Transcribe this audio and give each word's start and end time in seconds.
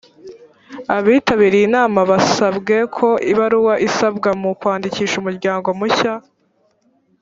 abitabiriye 0.95 1.65
inama 1.69 1.99
basabye 2.11 2.77
ko 2.95 3.07
ibaruwa 3.31 3.73
isabwa 3.87 4.29
mu 4.41 4.49
kwandikisha 4.59 5.15
umuryango 5.17 5.67
mushya 5.79 6.13